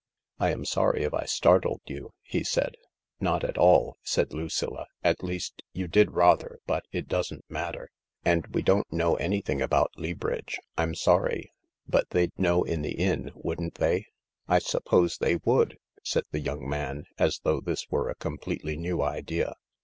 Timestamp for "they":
13.75-14.07, 15.19-15.35